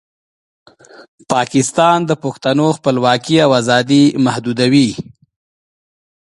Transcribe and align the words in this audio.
پاکستان 1.31 1.97
د 2.05 2.11
پښتنو 2.23 2.67
خپلواکۍ 2.77 3.35
او 3.45 3.51
ازادۍ 3.61 4.03
محدودوي. 4.25 4.89